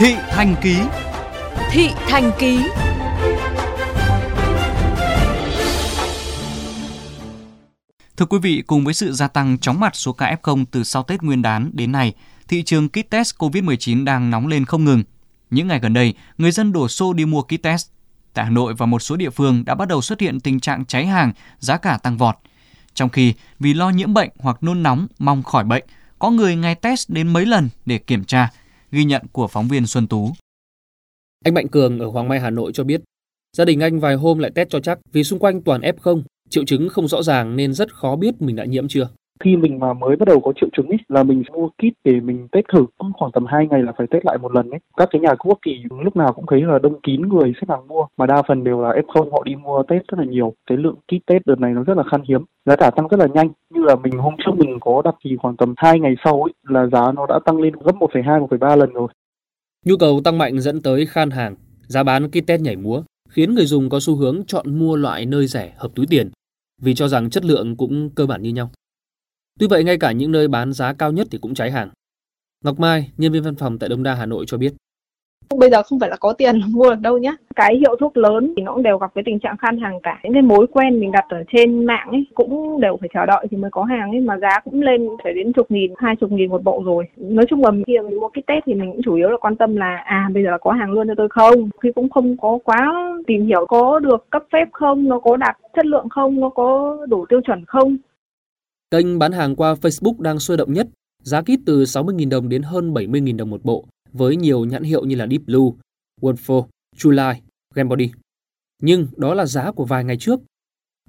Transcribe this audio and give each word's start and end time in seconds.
Thị 0.00 0.16
Thành 0.30 0.54
Ký 0.62 0.76
Thị 1.70 1.90
Thành 2.08 2.30
Ký 2.38 2.60
Thưa 8.16 8.26
quý 8.26 8.38
vị, 8.38 8.62
cùng 8.66 8.84
với 8.84 8.94
sự 8.94 9.12
gia 9.12 9.28
tăng 9.28 9.58
chóng 9.58 9.80
mặt 9.80 9.96
số 9.96 10.12
ca 10.12 10.36
F0 10.42 10.64
từ 10.70 10.84
sau 10.84 11.02
Tết 11.02 11.22
Nguyên 11.22 11.42
đán 11.42 11.70
đến 11.72 11.92
nay, 11.92 12.14
thị 12.48 12.62
trường 12.62 12.88
kit 12.88 13.10
test 13.10 13.34
COVID-19 13.38 14.04
đang 14.04 14.30
nóng 14.30 14.46
lên 14.46 14.64
không 14.64 14.84
ngừng. 14.84 15.02
Những 15.50 15.68
ngày 15.68 15.80
gần 15.80 15.92
đây, 15.92 16.14
người 16.38 16.50
dân 16.50 16.72
đổ 16.72 16.88
xô 16.88 17.12
đi 17.12 17.24
mua 17.24 17.42
kit 17.42 17.62
test. 17.62 17.88
Tại 18.34 18.44
Hà 18.44 18.50
Nội 18.50 18.74
và 18.74 18.86
một 18.86 19.02
số 19.02 19.16
địa 19.16 19.30
phương 19.30 19.64
đã 19.64 19.74
bắt 19.74 19.88
đầu 19.88 20.02
xuất 20.02 20.20
hiện 20.20 20.40
tình 20.40 20.60
trạng 20.60 20.84
cháy 20.84 21.06
hàng, 21.06 21.32
giá 21.58 21.76
cả 21.76 21.98
tăng 22.02 22.16
vọt. 22.16 22.36
Trong 22.94 23.08
khi 23.08 23.34
vì 23.58 23.74
lo 23.74 23.90
nhiễm 23.90 24.14
bệnh 24.14 24.30
hoặc 24.38 24.62
nôn 24.62 24.82
nóng 24.82 25.06
mong 25.18 25.42
khỏi 25.42 25.64
bệnh, 25.64 25.84
có 26.18 26.30
người 26.30 26.56
ngày 26.56 26.74
test 26.74 27.10
đến 27.10 27.32
mấy 27.32 27.46
lần 27.46 27.68
để 27.86 27.98
kiểm 27.98 28.24
tra, 28.24 28.50
ghi 28.90 29.04
nhận 29.04 29.22
của 29.32 29.48
phóng 29.48 29.68
viên 29.68 29.86
Xuân 29.86 30.06
Tú. 30.06 30.32
Anh 31.44 31.54
Mạnh 31.54 31.68
Cường 31.68 31.98
ở 31.98 32.06
Hoàng 32.06 32.28
Mai 32.28 32.40
Hà 32.40 32.50
Nội 32.50 32.72
cho 32.74 32.84
biết, 32.84 33.00
gia 33.56 33.64
đình 33.64 33.80
anh 33.80 34.00
vài 34.00 34.14
hôm 34.14 34.38
lại 34.38 34.50
test 34.54 34.68
cho 34.70 34.80
chắc 34.80 34.98
vì 35.12 35.24
xung 35.24 35.38
quanh 35.38 35.62
toàn 35.62 35.80
F0, 35.80 36.22
triệu 36.50 36.64
chứng 36.64 36.88
không 36.88 37.08
rõ 37.08 37.22
ràng 37.22 37.56
nên 37.56 37.74
rất 37.74 37.94
khó 37.94 38.16
biết 38.16 38.34
mình 38.42 38.56
đã 38.56 38.64
nhiễm 38.64 38.88
chưa 38.88 39.08
khi 39.40 39.56
mình 39.56 39.78
mà 39.78 39.92
mới 39.92 40.16
bắt 40.16 40.28
đầu 40.28 40.40
có 40.40 40.52
triệu 40.60 40.68
chứng 40.76 40.88
ấy 40.88 40.98
là 41.08 41.22
mình 41.22 41.42
mua 41.52 41.68
kit 41.68 41.94
để 42.04 42.20
mình 42.20 42.48
test 42.52 42.64
thử 42.72 42.86
khoảng 43.18 43.32
tầm 43.32 43.46
2 43.46 43.66
ngày 43.66 43.82
là 43.82 43.92
phải 43.98 44.06
test 44.10 44.24
lại 44.24 44.38
một 44.38 44.54
lần 44.54 44.70
ấy. 44.70 44.80
Các 44.96 45.08
cái 45.12 45.20
nhà 45.20 45.34
thuốc 45.44 45.58
thì 45.66 45.72
lúc 46.04 46.16
nào 46.16 46.32
cũng 46.32 46.44
thấy 46.50 46.62
là 46.62 46.78
đông 46.78 47.00
kín 47.00 47.22
người 47.22 47.52
xếp 47.60 47.66
hàng 47.68 47.88
mua 47.88 48.06
mà 48.16 48.26
đa 48.26 48.42
phần 48.48 48.64
đều 48.64 48.80
là 48.80 48.88
f0 48.88 49.30
họ 49.30 49.42
đi 49.44 49.54
mua 49.56 49.82
test 49.88 50.02
rất 50.08 50.18
là 50.18 50.24
nhiều. 50.24 50.54
Cái 50.66 50.78
lượng 50.78 50.96
kit 50.96 51.26
test 51.26 51.42
đợt 51.46 51.60
này 51.60 51.72
nó 51.74 51.84
rất 51.84 51.96
là 51.96 52.02
khan 52.10 52.22
hiếm 52.28 52.44
giá 52.64 52.76
cả 52.76 52.90
tăng 52.90 53.08
rất 53.08 53.20
là 53.20 53.26
nhanh. 53.34 53.50
Như 53.74 53.82
là 53.84 53.96
mình 53.96 54.18
hôm 54.18 54.34
trước 54.38 54.52
mình 54.58 54.78
có 54.80 55.02
đặt 55.04 55.14
thì 55.24 55.36
khoảng 55.42 55.56
tầm 55.56 55.74
2 55.76 56.00
ngày 56.00 56.14
sau 56.24 56.42
ấy 56.42 56.52
là 56.68 56.86
giá 56.86 57.12
nó 57.12 57.26
đã 57.26 57.38
tăng 57.44 57.60
lên 57.60 57.72
gấp 57.84 57.94
1,2 57.96 58.46
1,3 58.46 58.76
lần 58.76 58.92
rồi. 58.92 59.08
Nhu 59.86 59.96
cầu 59.96 60.20
tăng 60.24 60.38
mạnh 60.38 60.60
dẫn 60.60 60.82
tới 60.82 61.06
khan 61.06 61.30
hàng 61.30 61.54
giá 61.86 62.02
bán 62.02 62.28
kit 62.28 62.46
test 62.46 62.62
nhảy 62.62 62.76
múa 62.76 63.02
khiến 63.28 63.54
người 63.54 63.66
dùng 63.66 63.88
có 63.88 64.00
xu 64.00 64.16
hướng 64.16 64.42
chọn 64.46 64.78
mua 64.78 64.96
loại 64.96 65.26
nơi 65.26 65.46
rẻ 65.46 65.72
hợp 65.76 65.90
túi 65.94 66.06
tiền. 66.06 66.30
Vì 66.82 66.94
cho 66.94 67.08
rằng 67.08 67.30
chất 67.30 67.44
lượng 67.44 67.76
cũng 67.76 68.10
cơ 68.14 68.26
bản 68.26 68.42
như 68.42 68.50
nhau. 68.50 68.70
Tuy 69.60 69.66
vậy, 69.70 69.84
ngay 69.84 69.98
cả 69.98 70.12
những 70.12 70.32
nơi 70.32 70.48
bán 70.48 70.72
giá 70.72 70.92
cao 70.98 71.12
nhất 71.12 71.26
thì 71.30 71.38
cũng 71.38 71.54
cháy 71.54 71.70
hàng. 71.70 71.88
Ngọc 72.64 72.80
Mai, 72.80 73.10
nhân 73.16 73.32
viên 73.32 73.42
văn 73.42 73.54
phòng 73.54 73.78
tại 73.78 73.88
Đông 73.88 74.02
Đa 74.02 74.14
Hà 74.14 74.26
Nội 74.26 74.44
cho 74.48 74.58
biết. 74.58 74.72
Bây 75.58 75.70
giờ 75.70 75.82
không 75.82 76.00
phải 76.00 76.10
là 76.10 76.16
có 76.20 76.32
tiền 76.32 76.60
mua 76.72 76.90
được 76.90 77.00
đâu 77.00 77.18
nhé. 77.18 77.34
Cái 77.56 77.76
hiệu 77.76 77.96
thuốc 78.00 78.16
lớn 78.16 78.54
thì 78.56 78.62
nó 78.62 78.72
cũng 78.72 78.82
đều 78.82 78.98
gặp 78.98 79.10
cái 79.14 79.24
tình 79.26 79.38
trạng 79.38 79.56
khan 79.56 79.80
hàng 79.80 80.00
cả. 80.02 80.20
Những 80.22 80.32
cái 80.32 80.42
mối 80.42 80.66
quen 80.72 81.00
mình 81.00 81.12
đặt 81.12 81.24
ở 81.28 81.44
trên 81.52 81.84
mạng 81.84 82.08
ấy 82.10 82.26
cũng 82.34 82.80
đều 82.80 82.96
phải 83.00 83.08
chờ 83.14 83.26
đợi 83.26 83.46
thì 83.50 83.56
mới 83.56 83.70
có 83.70 83.84
hàng 83.84 84.10
ấy 84.10 84.20
mà 84.20 84.38
giá 84.38 84.60
cũng 84.64 84.82
lên 84.82 85.08
phải 85.24 85.34
đến 85.34 85.52
chục 85.52 85.70
nghìn, 85.70 85.92
hai 85.98 86.16
chục 86.16 86.32
nghìn 86.32 86.50
một 86.50 86.64
bộ 86.64 86.82
rồi. 86.86 87.04
Nói 87.16 87.44
chung 87.50 87.64
là 87.64 87.70
khi 87.86 87.98
mình 87.98 88.20
mua 88.20 88.28
kit 88.28 88.46
test 88.46 88.62
thì 88.66 88.74
mình 88.74 88.92
cũng 88.92 89.02
chủ 89.04 89.14
yếu 89.14 89.28
là 89.28 89.36
quan 89.40 89.56
tâm 89.56 89.76
là 89.76 89.96
à 89.96 90.28
bây 90.34 90.42
giờ 90.42 90.50
là 90.50 90.58
có 90.58 90.72
hàng 90.72 90.92
luôn 90.92 91.08
cho 91.08 91.14
tôi 91.16 91.28
không. 91.28 91.70
Khi 91.82 91.92
cũng 91.94 92.10
không 92.10 92.36
có 92.36 92.58
quá 92.64 93.12
tìm 93.26 93.46
hiểu 93.46 93.66
có 93.68 93.98
được 93.98 94.30
cấp 94.30 94.42
phép 94.52 94.68
không, 94.72 95.08
nó 95.08 95.18
có 95.18 95.36
đạt 95.36 95.56
chất 95.76 95.86
lượng 95.86 96.08
không, 96.08 96.40
nó 96.40 96.48
có 96.48 96.96
đủ 97.08 97.26
tiêu 97.28 97.40
chuẩn 97.40 97.64
không. 97.64 97.96
Kênh 98.90 99.18
bán 99.18 99.32
hàng 99.32 99.56
qua 99.56 99.74
Facebook 99.74 100.20
đang 100.20 100.38
sôi 100.38 100.56
động 100.56 100.72
nhất, 100.72 100.88
giá 101.22 101.42
kit 101.42 101.60
từ 101.66 101.82
60.000 101.82 102.28
đồng 102.28 102.48
đến 102.48 102.62
hơn 102.62 102.92
70.000 102.94 103.36
đồng 103.36 103.50
một 103.50 103.64
bộ 103.64 103.86
với 104.12 104.36
nhiều 104.36 104.64
nhãn 104.64 104.82
hiệu 104.82 105.04
như 105.04 105.16
là 105.16 105.26
Deep 105.26 105.42
Blue, 105.42 105.70
Wonderful, 106.20 106.66
July, 106.96 107.34
Gamebody. 107.74 108.10
Nhưng 108.82 109.06
đó 109.16 109.34
là 109.34 109.46
giá 109.46 109.72
của 109.72 109.84
vài 109.84 110.04
ngày 110.04 110.16
trước. 110.16 110.40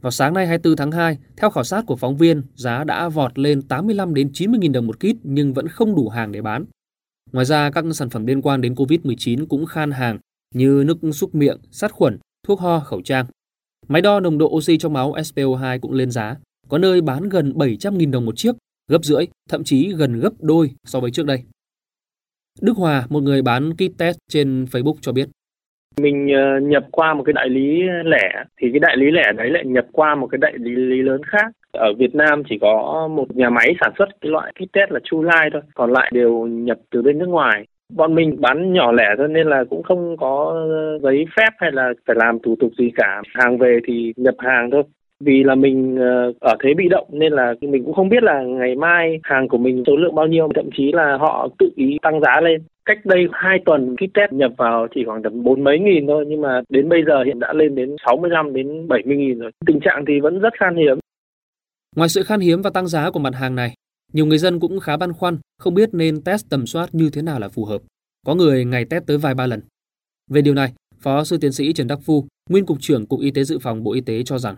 Vào 0.00 0.10
sáng 0.10 0.34
nay 0.34 0.46
24 0.46 0.76
tháng 0.76 0.92
2, 0.92 1.18
theo 1.36 1.50
khảo 1.50 1.64
sát 1.64 1.86
của 1.86 1.96
phóng 1.96 2.16
viên, 2.16 2.42
giá 2.54 2.84
đã 2.84 3.08
vọt 3.08 3.38
lên 3.38 3.62
85 3.62 4.14
đến 4.14 4.30
90 4.32 4.60
000 4.62 4.72
đồng 4.72 4.86
một 4.86 4.96
kit 4.96 5.16
nhưng 5.22 5.52
vẫn 5.52 5.68
không 5.68 5.94
đủ 5.94 6.08
hàng 6.08 6.32
để 6.32 6.42
bán. 6.42 6.64
Ngoài 7.32 7.46
ra, 7.46 7.70
các 7.70 7.84
sản 7.94 8.10
phẩm 8.10 8.26
liên 8.26 8.42
quan 8.42 8.60
đến 8.60 8.74
COVID-19 8.74 9.46
cũng 9.46 9.66
khan 9.66 9.90
hàng 9.90 10.18
như 10.54 10.84
nước 10.86 10.98
súc 11.12 11.34
miệng, 11.34 11.58
sát 11.70 11.92
khuẩn, 11.92 12.18
thuốc 12.46 12.60
ho, 12.60 12.80
khẩu 12.80 13.02
trang. 13.02 13.26
Máy 13.88 14.02
đo 14.02 14.20
nồng 14.20 14.38
độ 14.38 14.46
oxy 14.46 14.78
trong 14.78 14.92
máu 14.92 15.12
SPO2 15.12 15.80
cũng 15.80 15.92
lên 15.92 16.10
giá, 16.10 16.36
có 16.70 16.78
nơi 16.78 17.00
bán 17.00 17.28
gần 17.28 17.52
700.000 17.56 18.10
đồng 18.10 18.26
một 18.26 18.36
chiếc, 18.36 18.52
gấp 18.90 19.02
rưỡi, 19.02 19.26
thậm 19.50 19.64
chí 19.64 19.92
gần 19.98 20.20
gấp 20.20 20.30
đôi 20.40 20.70
so 20.84 21.00
với 21.00 21.10
trước 21.10 21.26
đây. 21.26 21.38
Đức 22.62 22.76
Hòa, 22.76 23.06
một 23.08 23.22
người 23.22 23.42
bán 23.42 23.72
kit 23.74 23.98
test 23.98 24.18
trên 24.28 24.64
Facebook 24.64 24.94
cho 25.00 25.12
biết. 25.12 25.28
Mình 25.96 26.28
ờ, 26.34 26.60
nhập 26.60 26.84
qua 26.90 27.14
một 27.14 27.22
cái 27.26 27.32
đại 27.32 27.48
lý 27.48 27.82
lẻ 28.04 28.44
thì 28.60 28.68
cái 28.72 28.78
đại 28.78 28.96
lý 28.96 29.10
lẻ 29.10 29.32
đấy 29.36 29.50
lại 29.50 29.64
nhập 29.66 29.86
qua 29.92 30.14
một 30.14 30.26
cái 30.26 30.38
đại 30.38 30.52
lý 30.56 31.02
lớn 31.02 31.20
khác. 31.26 31.52
Ở 31.72 31.92
Việt 31.98 32.14
Nam 32.14 32.42
chỉ 32.48 32.58
có 32.60 33.08
một 33.10 33.36
nhà 33.36 33.50
máy 33.50 33.74
sản 33.80 33.92
xuất 33.98 34.08
cái 34.20 34.30
loại 34.30 34.52
kit 34.52 34.72
test 34.72 34.90
là 34.90 35.00
Chu 35.04 35.22
Lai 35.22 35.50
thôi, 35.52 35.62
còn 35.74 35.92
lại 35.92 36.10
đều 36.14 36.46
nhập 36.46 36.78
từ 36.90 37.02
bên 37.02 37.18
nước 37.18 37.28
ngoài. 37.28 37.66
Bọn 37.94 38.14
mình 38.14 38.40
bán 38.40 38.72
nhỏ 38.72 38.92
lẻ 38.92 39.14
thôi 39.18 39.28
nên 39.28 39.46
là 39.46 39.64
cũng 39.70 39.82
không 39.82 40.16
có 40.16 40.52
ờ, 40.70 40.98
giấy 40.98 41.24
phép 41.36 41.50
hay 41.58 41.72
là 41.72 41.92
phải 42.06 42.16
làm 42.18 42.38
thủ 42.42 42.56
tục 42.60 42.72
gì 42.78 42.90
cả. 42.96 43.22
Hàng 43.34 43.58
về 43.58 43.78
thì 43.86 44.12
nhập 44.16 44.34
hàng 44.38 44.70
thôi 44.70 44.82
vì 45.20 45.42
là 45.44 45.54
mình 45.54 45.96
ờ, 45.96 46.32
ở 46.40 46.56
thế 46.64 46.70
bị 46.76 46.88
động 46.90 47.06
nên 47.10 47.32
là 47.32 47.54
mình 47.60 47.84
cũng 47.84 47.94
không 47.94 48.08
biết 48.08 48.22
là 48.22 48.42
ngày 48.42 48.74
mai 48.74 49.20
hàng 49.22 49.48
của 49.48 49.58
mình 49.58 49.84
số 49.86 49.96
lượng 49.96 50.14
bao 50.14 50.26
nhiêu 50.26 50.48
thậm 50.54 50.68
chí 50.76 50.92
là 50.92 51.16
họ 51.20 51.48
tự 51.58 51.70
ý 51.76 51.98
tăng 52.02 52.20
giá 52.20 52.40
lên. 52.40 52.62
Cách 52.84 52.98
đây 53.04 53.26
2 53.32 53.58
tuần 53.64 53.96
kit 53.96 54.14
test 54.14 54.32
nhập 54.32 54.52
vào 54.56 54.86
chỉ 54.94 55.04
khoảng 55.06 55.22
tầm 55.22 55.42
bốn 55.42 55.64
mấy 55.64 55.78
nghìn 55.78 56.06
thôi 56.06 56.24
nhưng 56.28 56.40
mà 56.40 56.60
đến 56.68 56.88
bây 56.88 57.00
giờ 57.06 57.22
hiện 57.26 57.38
đã 57.40 57.52
lên 57.52 57.74
đến 57.74 57.96
65 58.06 58.52
đến 58.52 58.88
70 58.88 59.16
nghìn 59.16 59.38
rồi. 59.38 59.50
Tình 59.66 59.80
trạng 59.80 60.04
thì 60.08 60.20
vẫn 60.20 60.38
rất 60.38 60.52
khan 60.60 60.76
hiếm. 60.76 60.98
Ngoài 61.96 62.08
sự 62.08 62.22
khan 62.22 62.40
hiếm 62.40 62.62
và 62.62 62.70
tăng 62.70 62.86
giá 62.86 63.10
của 63.10 63.20
mặt 63.20 63.34
hàng 63.34 63.54
này 63.54 63.70
nhiều 64.12 64.26
người 64.26 64.38
dân 64.38 64.60
cũng 64.60 64.80
khá 64.80 64.96
băn 64.96 65.12
khoăn 65.12 65.38
không 65.58 65.74
biết 65.74 65.88
nên 65.92 66.22
test 66.22 66.48
tầm 66.50 66.66
soát 66.66 66.88
như 66.92 67.10
thế 67.12 67.22
nào 67.22 67.40
là 67.40 67.48
phù 67.48 67.64
hợp. 67.64 67.82
Có 68.26 68.34
người 68.34 68.64
ngày 68.64 68.84
test 68.84 69.06
tới 69.06 69.18
vài 69.18 69.34
ba 69.34 69.46
lần. 69.46 69.60
Về 70.30 70.42
điều 70.42 70.54
này 70.54 70.72
Phó 71.00 71.24
sư 71.24 71.38
tiến 71.40 71.52
sĩ 71.52 71.72
Trần 71.72 71.86
Đắc 71.86 71.98
Phu, 72.04 72.24
nguyên 72.50 72.66
cục 72.66 72.80
trưởng 72.80 73.06
Cục 73.06 73.20
Y 73.20 73.30
tế 73.30 73.44
Dự 73.44 73.58
phòng 73.58 73.82
Bộ 73.82 73.92
Y 73.92 74.00
tế 74.00 74.22
cho 74.22 74.38
rằng 74.38 74.56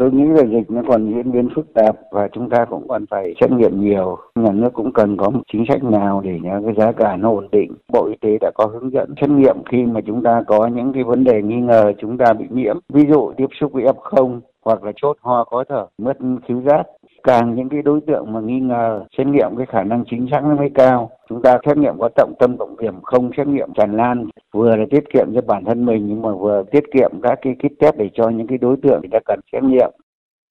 tôi 0.00 0.10
nghĩ 0.12 0.24
là 0.24 0.44
dịch 0.44 0.70
nó 0.70 0.82
còn 0.88 1.14
diễn 1.14 1.32
biến 1.32 1.48
phức 1.54 1.74
tạp 1.74 1.96
và 2.10 2.28
chúng 2.32 2.50
ta 2.50 2.64
cũng 2.64 2.88
còn 2.88 3.06
phải 3.10 3.34
xét 3.40 3.50
nghiệm 3.50 3.80
nhiều. 3.80 4.18
Nhà 4.34 4.52
nước 4.52 4.72
cũng 4.72 4.92
cần 4.92 5.16
có 5.16 5.30
một 5.30 5.40
chính 5.52 5.64
sách 5.68 5.84
nào 5.84 6.20
để 6.24 6.38
nhà 6.42 6.60
cái 6.64 6.74
giá 6.78 6.92
cả 6.92 7.16
nó 7.16 7.30
ổn 7.30 7.48
định. 7.52 7.72
Bộ 7.92 8.06
y 8.06 8.14
tế 8.20 8.38
đã 8.40 8.50
có 8.54 8.66
hướng 8.66 8.92
dẫn 8.92 9.14
xét 9.20 9.30
nghiệm 9.30 9.56
khi 9.70 9.84
mà 9.84 10.00
chúng 10.06 10.22
ta 10.22 10.42
có 10.46 10.66
những 10.66 10.92
cái 10.92 11.04
vấn 11.04 11.24
đề 11.24 11.42
nghi 11.42 11.56
ngờ 11.56 11.92
chúng 11.98 12.18
ta 12.18 12.32
bị 12.32 12.44
nhiễm. 12.50 12.78
Ví 12.88 13.06
dụ 13.10 13.32
tiếp 13.36 13.46
xúc 13.60 13.72
với 13.72 13.84
f 13.84 13.94
không 13.94 14.40
hoặc 14.64 14.84
là 14.84 14.92
chốt 14.96 15.16
ho 15.20 15.44
khó 15.44 15.64
thở, 15.68 15.86
mất 15.98 16.18
khứu 16.48 16.60
giác. 16.60 16.82
Càng 17.22 17.54
những 17.54 17.68
cái 17.68 17.82
đối 17.82 18.00
tượng 18.00 18.32
mà 18.32 18.40
nghi 18.40 18.60
ngờ, 18.60 19.04
xét 19.18 19.26
nghiệm 19.26 19.56
cái 19.56 19.66
khả 19.66 19.82
năng 19.82 20.04
chính 20.10 20.28
xác 20.30 20.44
nó 20.44 20.54
mới 20.54 20.70
cao. 20.74 21.10
Chúng 21.28 21.42
ta 21.42 21.58
xét 21.66 21.76
nghiệm 21.76 21.94
có 21.98 22.08
trọng 22.16 22.32
tâm 22.38 22.56
trọng 22.58 22.76
điểm 22.76 22.94
không, 23.02 23.30
xét 23.36 23.46
nghiệm 23.46 23.72
tràn 23.74 23.96
lan 23.96 24.26
vừa 24.54 24.76
là 24.76 24.84
tiết 24.90 25.04
kiệm 25.12 25.34
cho 25.34 25.40
bản 25.40 25.64
thân 25.64 25.86
mình 25.86 26.06
nhưng 26.08 26.22
mà 26.22 26.34
vừa 26.34 26.62
tiết 26.72 26.84
kiệm 26.94 27.10
các 27.22 27.38
cái 27.42 27.54
kit 27.58 27.78
test 27.80 27.96
để 27.96 28.08
cho 28.14 28.28
những 28.28 28.46
cái 28.46 28.58
đối 28.58 28.76
tượng 28.82 29.00
người 29.00 29.10
ta 29.12 29.18
cần 29.26 29.40
xét 29.52 29.62
nghiệm 29.62 29.90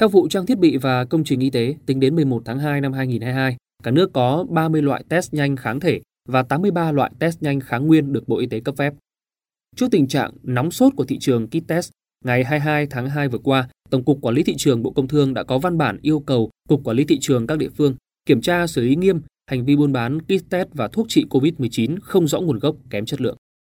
theo 0.00 0.08
vụ 0.08 0.28
trang 0.28 0.46
thiết 0.46 0.58
bị 0.58 0.76
và 0.76 1.04
công 1.04 1.24
trình 1.24 1.40
y 1.40 1.50
tế, 1.50 1.74
tính 1.86 2.00
đến 2.00 2.14
11 2.14 2.42
tháng 2.44 2.58
2 2.58 2.80
năm 2.80 2.92
2022, 2.92 3.56
cả 3.82 3.90
nước 3.90 4.12
có 4.12 4.44
30 4.48 4.82
loại 4.82 5.04
test 5.08 5.34
nhanh 5.34 5.56
kháng 5.56 5.80
thể 5.80 6.00
và 6.28 6.42
83 6.42 6.92
loại 6.92 7.10
test 7.18 7.42
nhanh 7.42 7.60
kháng 7.60 7.86
nguyên 7.86 8.12
được 8.12 8.28
Bộ 8.28 8.38
Y 8.38 8.46
tế 8.46 8.60
cấp 8.60 8.74
phép. 8.78 8.94
Trước 9.76 9.86
tình 9.90 10.08
trạng 10.08 10.30
nóng 10.42 10.70
sốt 10.70 10.92
của 10.96 11.04
thị 11.04 11.18
trường 11.18 11.46
kit 11.46 11.68
test, 11.68 11.90
ngày 12.24 12.44
22 12.44 12.86
tháng 12.86 13.08
2 13.08 13.28
vừa 13.28 13.38
qua, 13.38 13.68
Tổng 13.90 14.04
cục 14.04 14.18
Quản 14.22 14.34
lý 14.34 14.42
thị 14.42 14.54
trường 14.58 14.82
Bộ 14.82 14.90
Công 14.90 15.08
Thương 15.08 15.34
đã 15.34 15.42
có 15.42 15.58
văn 15.58 15.78
bản 15.78 15.98
yêu 16.02 16.20
cầu 16.20 16.50
Cục 16.68 16.84
Quản 16.84 16.96
lý 16.96 17.04
thị 17.04 17.18
trường 17.20 17.46
các 17.46 17.58
địa 17.58 17.70
phương 17.76 17.94
kiểm 18.26 18.40
tra 18.40 18.66
xử 18.66 18.82
lý 18.82 18.96
nghiêm 18.96 19.20
hành 19.50 19.64
vi 19.64 19.76
buôn 19.76 19.92
bán 19.92 20.20
kit 20.20 20.50
test 20.50 20.68
và 20.72 20.88
thuốc 20.88 21.06
trị 21.08 21.26
COVID-19 21.30 21.96
không 22.02 22.28
rõ 22.28 22.40
nguồn 22.40 22.58
gốc 22.58 22.76
kém 22.90 23.04
chất 23.04 23.20
lượng. 23.20 23.36